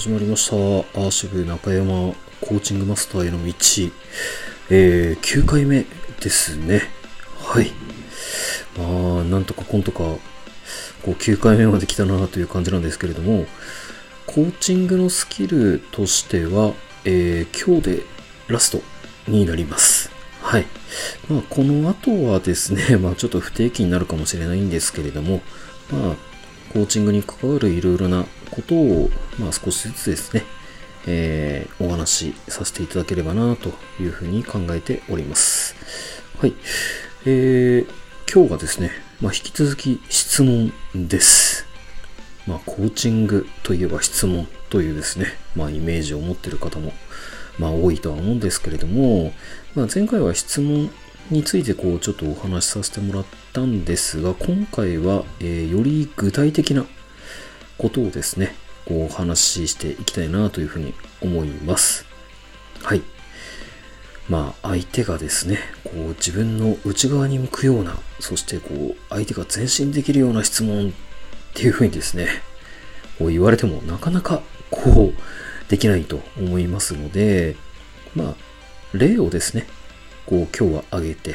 [0.00, 0.56] 始まりました。
[0.56, 3.52] アーシブ中山コーチングマスターへの道、
[4.70, 5.84] えー、9回目
[6.22, 6.80] ですね。
[7.38, 7.70] はい。
[8.78, 10.18] まあ、なんとかコンとか、こ
[11.08, 13.44] う9回目まで来たなという感じなんですけれども、
[14.24, 16.72] コーチングのスキルとしては、
[17.04, 18.02] えー、今日で
[18.48, 18.80] ラスト
[19.30, 20.10] になります。
[20.40, 20.66] はい。
[21.28, 25.42] まあ、この後はですね、 まあ、ちょっと不定期になるかもしれないんですけれども、
[25.92, 26.16] まあ、
[26.72, 30.44] コーチングに関わるいろいろなことを、まあ、少しずつですね、
[31.06, 35.74] えー、お話しさせていただければなというふうに考えております。
[36.38, 36.54] はい。
[37.24, 38.90] えー、今日はですね、
[39.20, 41.66] まあ、引き続き質問です。
[42.46, 45.26] まあ、コーチングといえば質問というですね、
[45.56, 46.92] まあ、イメージを持っている方も、
[47.58, 49.32] まあ、多いとは思うんですけれども、
[49.74, 50.90] まあ、前回は質問
[51.30, 56.84] についてこうちょっとお話しさせてもらったんですが、今回は、えーより具体的な
[57.78, 58.54] ことをですね、
[58.86, 62.06] お話ししていきたいなというふうに思います。
[62.82, 63.02] はい。
[64.28, 70.92] まあ、相手がですね、こう自分の内側に向くような、そしてこう相手が前進できるような質問っ
[71.54, 72.28] ていうふうにですね、
[73.18, 77.56] こう言われてもなかなかこうできないと思いますので、
[78.14, 78.34] まあ、
[78.92, 79.66] 例をですね、
[80.26, 81.34] こう今日は挙げて、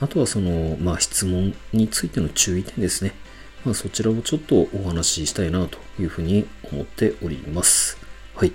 [0.00, 3.14] あとはその、まあ質問についての注意点ですね。
[3.64, 7.98] まあそちらをちょっとお話ししたいなというふうに思っております。
[8.34, 8.52] はい。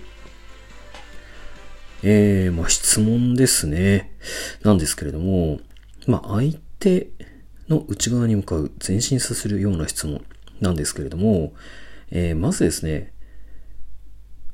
[2.03, 4.15] えー、まあ質問ですね。
[4.63, 5.59] なんですけれども、
[6.07, 7.09] まあ相手
[7.69, 10.23] の内側に向かう前進させるような質問
[10.59, 11.53] なんですけれども、
[12.11, 13.13] えーまずですね、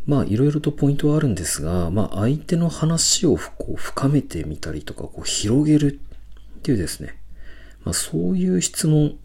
[0.06, 6.00] まあいろいろとポイントはあるんですが、まあ相手の話をこう深めてみたりとか、こう広げる
[6.58, 7.20] っていうですね、
[7.84, 9.18] まあそういう質問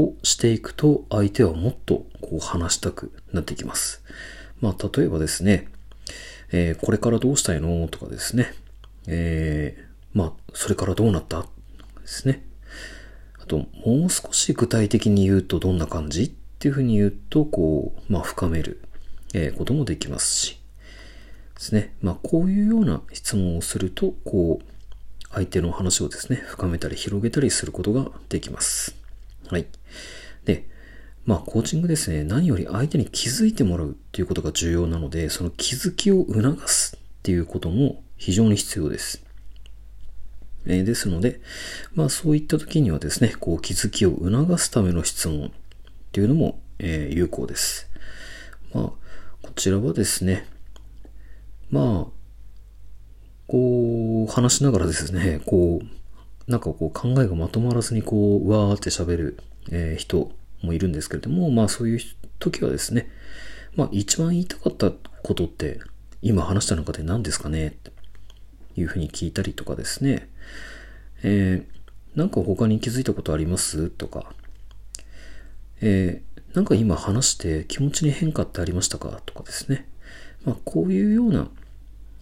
[0.00, 4.02] をしていくと相手はもっとこう話したくなってきます。
[4.60, 5.68] まあ例えばですね、
[6.52, 7.86] えーこれからどうしたいの？
[7.88, 8.52] とかですね、
[9.06, 11.42] えーまあそれからどうなった？
[11.42, 11.46] で
[12.04, 12.44] すね。
[13.40, 16.24] あと、もう少し具体的に言うとどんな感じ？
[16.24, 18.82] っていうふうに言うと、こう、まあ深める、
[19.32, 20.60] えこともできますし、
[21.54, 21.94] ですね。
[22.02, 24.66] まあこういうような質問をすると、こう、
[25.32, 28.96] 相手の話をですね、深めたり広げたりすることができます。
[29.50, 29.66] はい。
[30.44, 30.68] で、
[31.24, 39.24] まあコーチングですね、何より相手に気づいてもらうっていうことが重要なので、その気づきを促すっていうことも非常に必要です。
[40.66, 41.40] えーですので、
[41.94, 45.50] まあそういった時にはですね、こう気づきを促すための質問っ
[46.12, 47.90] ていうのも、えー有効です。
[48.72, 48.84] まあ、
[49.42, 50.46] こちらはですね、
[51.70, 52.20] まあ、
[53.48, 55.99] こう、話しながらですね、こう、
[56.50, 59.38] なんかこう考えがまとまらずにこう、わーって喋る、
[59.70, 62.00] えー人もいるんですけれども、まあそういう
[62.40, 63.08] 時はですね、
[63.76, 65.78] まあ一番言いたかったことって、
[66.22, 67.92] 今話した中で何ですかねって
[68.76, 70.28] いうふうに聞いたりとかですね、
[71.22, 71.80] えー
[72.18, 74.32] なんか他に気づいたことありますとか、
[75.80, 79.88] えーなんか今話して気持ちに変化ってありましたかとかですね。
[80.44, 81.48] まあ、こういうような、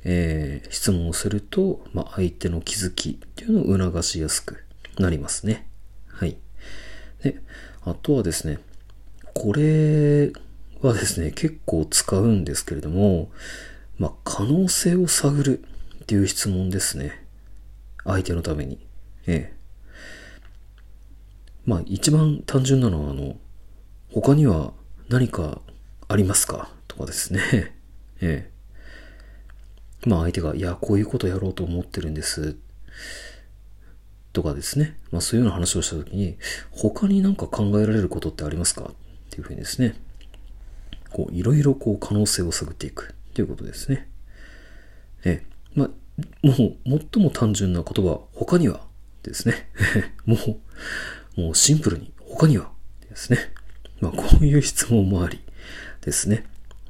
[0.05, 4.65] えー質問をすると、まあ、相手の気づきっていうのを促しやすく
[4.99, 5.69] なりますね。
[6.09, 6.37] はい。
[7.23, 7.41] で、
[7.85, 8.59] あとはですね、
[9.33, 10.33] これ
[10.81, 13.31] はですね、結構使うんですけれども、
[13.97, 15.65] まあ、可能性を探る
[16.03, 17.25] っていう質問ですね。
[18.03, 18.85] 相手のために。
[19.29, 19.59] ええ。
[21.65, 23.37] まあ一番単純なのはあの、
[24.11, 24.73] 他には
[25.09, 25.61] 何か
[26.09, 26.71] ありますか？
[26.89, 27.41] とかですね。
[28.21, 30.09] ええ。
[30.09, 32.57] まあ相手が、いや、こういうことやろうと思ってるんです。
[34.33, 34.99] とかですね。
[35.11, 36.37] まあそういうような話をしたときに、
[36.71, 38.83] 他になんか考えられることってありますか？
[38.83, 38.95] っ
[39.31, 39.95] ていうふうにですね。
[41.11, 44.09] こう、いろいろこう可能性を探っていくということですね。
[45.25, 45.43] え。
[45.75, 45.89] まあ、
[46.47, 48.87] もう、最も単純な言葉、他には
[49.23, 49.71] ですね。
[50.27, 50.37] も
[51.37, 52.71] う、もうシンプルに、他には
[53.09, 53.39] ですね。
[54.01, 55.41] まあ、こういう質問もあり
[56.03, 56.45] ですね。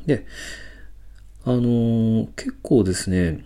[0.07, 0.27] で、
[1.45, 3.45] あのー結構ですね、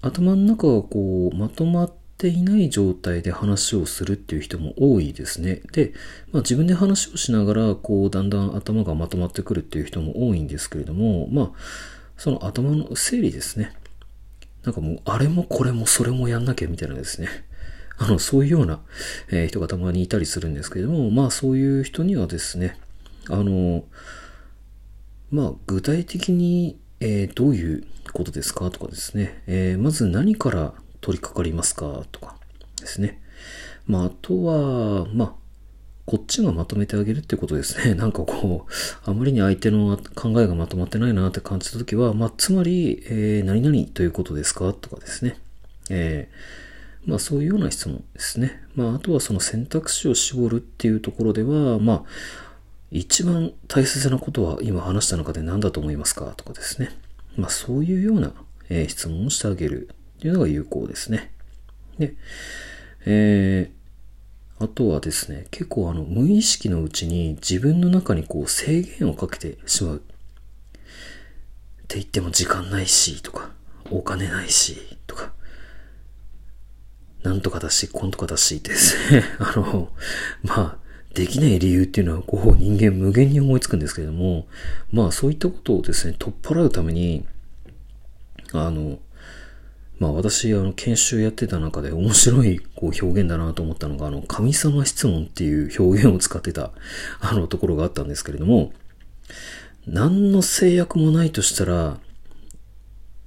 [0.00, 5.60] 頭の中がこう、まとまってていない状態で話をするっていう人も多いですね。
[5.72, 5.92] で、
[6.32, 11.50] まあ自分で話をしながら、こう、だんだん頭がまとまってくるっていう人も多いんですけれども、まあ、
[12.16, 13.74] その頭の整理ですね。
[14.62, 17.28] なんかもう、あれもこれもそれもやんなきゃみたいなですね。
[17.98, 18.80] あの、そういうような、
[19.30, 22.78] え人がたまにいたりするんですけれども、まあそういう人にはですね、
[23.28, 23.84] あの、
[25.30, 27.84] まあ具体的に、えーどういう
[28.14, 30.74] ことですかとかですね、えーまず何から
[31.04, 32.06] 取り掛かりますか？
[32.12, 32.38] とか
[32.80, 33.20] ですね。
[33.86, 35.34] まああとは、まあ、
[36.06, 37.92] こっちがまとめてあげるってことですね。
[38.00, 44.72] なんかこう、あまりに相手の考えがまとまってないなって感じたときは、まあ、つまり、えー、何々ということですか？
[44.72, 45.38] とかですね。
[45.90, 48.62] えー、まあ、そういうような質問ですね。
[48.74, 52.04] まあ、あとはその選択肢を絞るっていうところでは、まあ、
[52.90, 56.32] 一番大切なことは今話した中で何だと思いますか？
[56.38, 56.96] とかですね。
[57.36, 58.32] まあ、そういうような、
[58.70, 61.32] えー、質問をしてあげるっていうのが有効ですね。
[61.98, 62.14] で、
[63.06, 69.96] えー、あとはですね、結構あの、無意識のうちに自分の中にこう制限をかけてしまう。
[69.96, 70.00] っ
[71.86, 73.50] て言っても時間ないし、とか、
[73.90, 75.32] お金ないし、とか、
[77.22, 79.24] なんとかだし、こんとかだしですね。
[79.38, 79.92] あの、
[80.42, 80.78] まあ、
[81.14, 84.46] できない理由っていうのは、こう、人間無限に思いつくんですけれども、
[84.90, 87.26] まあ、そういったことをですね、取っ払うために、
[88.52, 88.98] あの、
[89.98, 96.72] まあ私、あの、研修やってた中で面白いこう表現だなと思ったのが、あの、神様質問っていう表現を使ってた、
[97.20, 98.72] あの、ところがあったんですけれども、
[99.86, 101.98] 何の制約もないとしたら、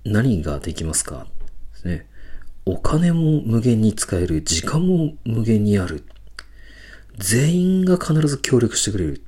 [0.03, 1.27] 何ができますか？
[1.73, 2.07] ですね。
[2.65, 4.41] お金も無限に使える。
[4.41, 6.03] 時間も無限にある。
[7.17, 9.21] 全員が必ず協力してくれる。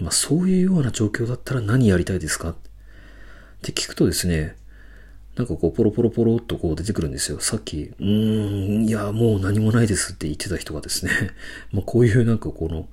[0.00, 2.50] まあそういうような状況だったら何やりたいですか？
[2.50, 2.56] っ
[3.62, 4.56] て聞くとですね、
[5.36, 7.40] なんかこう、ポロポロポロっとこう出てくるんですよ。
[7.40, 11.12] さっき、うーん、いや、もう何もないですって言ってた人がですね、
[11.72, 12.88] まあこういうなんかこの、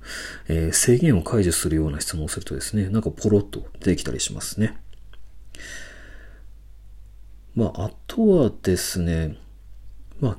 [0.48, 4.78] えー、制限を解除するような質問をするとですね、なんかポロっと出てきたりしますね。
[7.54, 9.36] まあ、あとはですね、
[10.18, 10.38] まあ、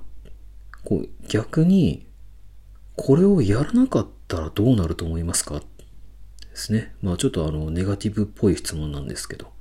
[0.84, 2.08] こう、逆に、
[2.96, 5.60] これをやらなかったらどうなると思いますか？
[5.60, 5.66] で
[6.56, 6.96] すね。
[7.02, 9.52] まあちょっとあの、ネガティブっぽい質問なんですけど。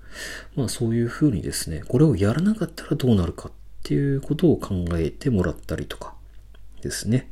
[0.57, 3.53] まあそういうふうにですね、これをやらなかったらどうなるかっ
[3.83, 6.15] ていうことを考えてもらったりとか
[6.83, 7.31] ですね。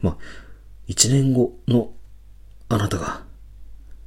[0.00, 0.16] まあ、
[0.86, 1.92] 一年後の
[2.68, 3.22] あなたが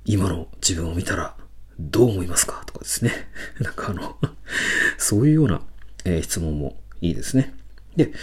[0.06, 1.36] 今の自分を見たら
[1.80, 2.64] どう思いますか？
[2.66, 3.12] とかですね。
[3.60, 4.18] なんかあの
[4.98, 5.62] そういうような、
[6.06, 7.54] えー、質問もいいですね。
[7.96, 8.14] で、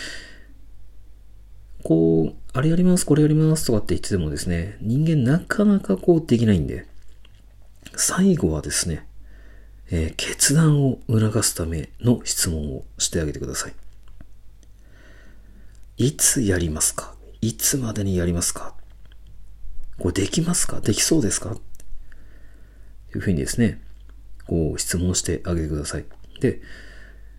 [1.82, 6.86] こう、あれやります、これやりますとかって言っててもですね、人間なかなかこうできないんで、
[7.96, 9.07] 最後はですね、
[9.90, 13.74] えー、決断を促すための質問をしてあげてください。
[15.96, 17.14] いつやりますか？
[17.40, 18.74] いつまでにやりますか？
[19.98, 20.80] これできますか？
[20.80, 21.56] できそうですか？
[23.10, 23.82] というふうにですね、
[24.46, 26.04] こう質問してあげてください。
[26.40, 26.60] で、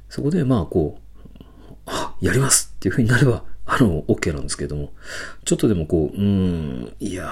[0.09, 0.99] そこでまあこ
[1.39, 1.43] う、
[1.85, 4.93] あ、やりますっていうふうになれば、 あの、OK なんですけれども、
[5.45, 7.27] ちょっとでもこう、うーん、いや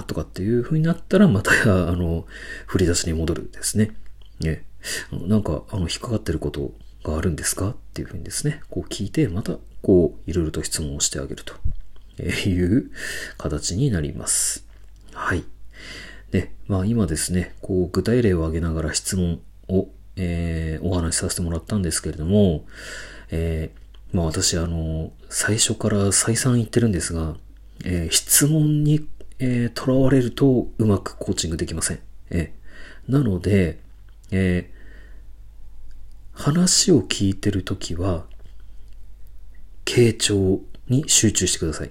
[0.00, 2.26] ーとかっていうふうになったら、また、あの、
[2.66, 3.94] 振り出しに戻るですね。
[4.40, 4.64] ね、
[5.12, 6.72] なんか、あの、引っかかってること
[7.04, 7.70] があるんですか？
[7.70, 11.54] っていうふうにですね、こう聞いて、また、こう、いろいろと質問をしてあげると
[12.22, 12.90] いう
[13.38, 14.66] 形になります。
[15.12, 15.44] はい。
[16.30, 22.64] で、まあ今ですね、こう、具体例を挙げながら質問を、えー、お話しさせてもらったんですけれども、
[23.30, 27.36] えー、まあ私、あの、最初から再三言ってるんですが、
[27.84, 29.06] えー、質問に、
[29.38, 31.98] えー、囚われるとうまくコーチングできません。
[32.30, 33.80] えー、なので、
[34.34, 38.24] えー、話を聞いてるときは、
[39.84, 41.90] 傾聴に集中してください。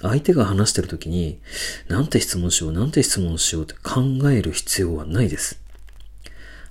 [0.00, 1.40] 相手が話してるときに、
[1.88, 5.60] なんて質問しよう、なんて質問しようって考える必要はないです。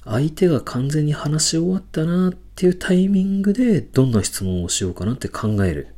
[0.04, 5.90] 相手が完全に話し終わったなっていうタイミングで、どんな質問をしようかなって考える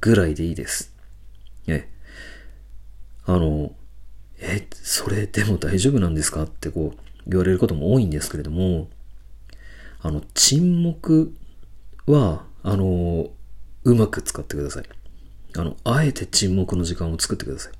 [0.00, 0.94] ぐらいでいいです。
[1.66, 1.90] え、
[3.26, 3.74] あの、
[4.38, 8.88] え、それでも大丈夫なんですかってこう、言われることも多いんですけれども、
[10.00, 11.34] あの、沈黙
[12.06, 13.30] は、あの、
[13.84, 14.84] うまく使ってください。
[15.56, 17.72] あの、あえて沈黙の時間を作ってください。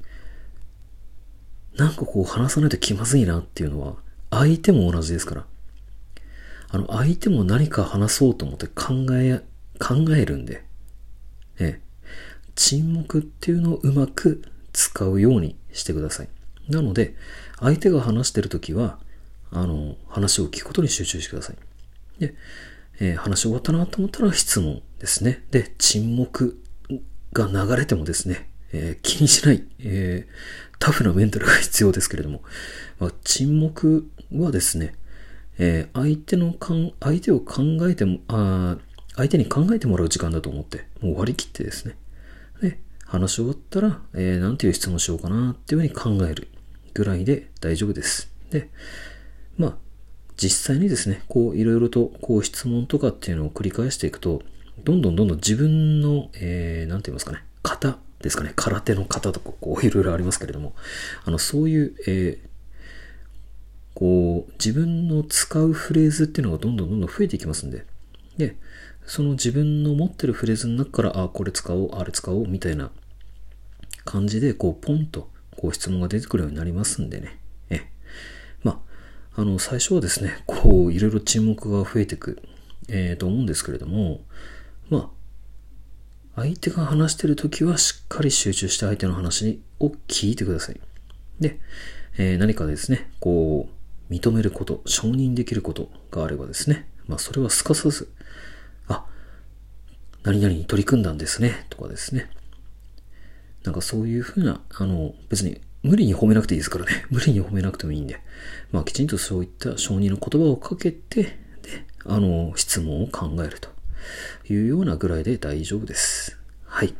[1.78, 3.97] なんかこう話さないと気まずいなっていうのは、
[4.30, 5.47] 相手も同じですから。
[6.68, 9.42] あの、相手も何か話そうと思って考え、
[9.78, 10.64] 考えるんで、
[11.59, 11.80] ええ、
[12.54, 14.42] 沈黙っていうのをうまく
[14.73, 16.28] 使うようにしてください。
[16.68, 17.14] なので、
[17.59, 18.99] 相手が話してるときは、
[19.50, 21.57] あの、話を聞くことに集中してください。
[22.19, 22.35] で、
[23.00, 25.45] えー、話終わったなと思ったら質問ですね。
[25.50, 26.62] で、沈黙
[27.33, 32.42] が流れてもですね、えー、気にしない、えー、タフなメンタルが必要ですけれども、
[32.99, 34.95] まあ、沈黙はですね、
[35.59, 38.76] えー、相手のかん、相手を考えても、あ
[39.16, 41.97] 相手に考えてもらう時間だと思って、もう割り切ってですね。
[42.62, 46.49] で、話し終わったら、えー、なんていう質問しようかなっていうふうに考える
[46.95, 48.30] ぐらいで大丈夫です。
[48.50, 48.71] で、
[49.60, 49.76] まあ、
[50.36, 54.42] 実際にですね、こういろいろとこう質問とかっていうのを繰り返していくと、
[54.84, 60.74] どんどんどんどん自分の、えー、なんて言いますかね、型ですかね、空手の型とか、こう、いろいろありますけれども、
[61.24, 62.48] あの、そういう、えー、
[63.94, 67.84] こう、自分の使うフレーズっていうのがどんどんどんどん増えていきますんで、
[68.38, 68.56] で、
[69.04, 72.90] その自分の持ってるフレーズの中から、あ、これ使おう、あれ使おう、みたいな
[74.06, 77.39] 感じで、こう、ポンと、こう、質問が出てくるようになりますんでね。
[79.37, 82.42] あ、の、最初はですね、こう、いろいろ沈黙が増えていく、
[82.88, 84.20] えー、と思うんですけれども、
[84.88, 85.12] ま
[86.34, 90.80] あ、相手が話してるときはしっかり集中して相手の話を聞いてください。
[91.38, 91.60] で、
[92.18, 93.68] えー、何かですね、こ
[94.10, 98.12] う、認めること、承認できることがあればですね、まあ、それはすかさず、
[98.88, 99.06] あ、
[100.25, 102.30] 何々に取り組んだんですね、とかですね。
[103.64, 107.04] なんかそういうふうな、あの、別に無理に褒めなくていいですからね。
[107.10, 108.20] 無理に褒めなくてもいいんで。
[108.70, 113.68] まあきちんとそういった承認の言葉をかけて、で、あの、質問を考えると
[114.52, 116.38] いうようなぐらいで大丈夫です。
[116.64, 116.94] はい。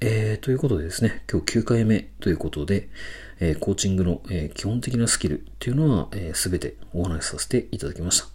[0.00, 2.88] えー、ということでですね、今日9回目ということで、
[3.40, 8.26] えー、コーチングの、えー、基本的なスキルっていうのは、えー、全てお話しさせていただきました。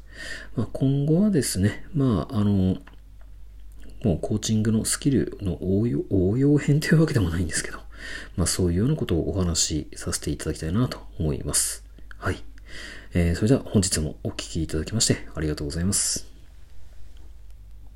[0.56, 2.78] まあ、今後はですね、まあ、あの、
[4.04, 7.80] もうコーチングのスキルの応用応用編というわけでもないんですけど、
[8.36, 11.84] まあそういうようなことをお話しさせていただきたいなと思います。
[12.18, 12.44] はい。
[13.14, 16.39] えー、それでは本日もお聴きいただきましてありがとうございます。